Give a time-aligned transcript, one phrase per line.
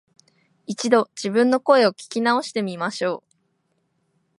[0.65, 3.37] 一度、自分の声を聞き直してみましょう